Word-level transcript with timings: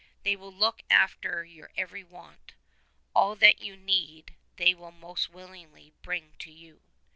They 0.23 0.35
will 0.35 0.51
look 0.51 0.81
after 0.89 1.45
your 1.45 1.69
every 1.77 2.03
want; 2.03 2.53
all 3.13 3.35
that 3.35 3.61
you 3.61 3.77
need 3.77 4.33
they 4.55 4.73
will 4.73 4.89
most 4.89 5.29
willingly 5.29 5.93
bring 6.01 6.33
to 6.39 6.51
you." 6.51 6.81